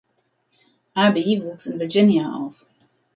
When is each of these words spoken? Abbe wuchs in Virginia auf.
Abbe 1.03 1.35
wuchs 1.43 1.67
in 1.67 1.77
Virginia 1.77 2.33
auf. 2.33 2.65